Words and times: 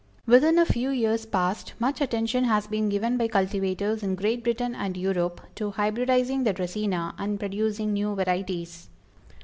Within 0.25 0.57
a 0.57 0.65
few 0.65 0.89
years 0.89 1.27
past 1.27 1.75
much 1.77 2.01
attention 2.01 2.45
has 2.45 2.65
been 2.65 2.89
given 2.89 3.17
by 3.17 3.27
cultivators 3.27 4.01
in 4.01 4.15
Great 4.15 4.43
Britain 4.43 4.73
and 4.73 4.97
Europe 4.97 5.39
to 5.53 5.69
hybridizing 5.69 6.43
the 6.43 6.55
Dracæna, 6.55 7.13
and 7.19 7.39
producing 7.39 7.93
new 7.93 8.15
varieties. 8.15 8.89